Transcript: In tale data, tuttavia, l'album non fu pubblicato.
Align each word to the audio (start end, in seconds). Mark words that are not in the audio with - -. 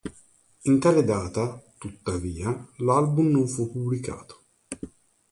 In 0.63 0.79
tale 0.79 1.03
data, 1.03 1.61
tuttavia, 1.77 2.47
l'album 2.77 3.27
non 3.29 3.47
fu 3.47 3.71
pubblicato. 3.71 4.41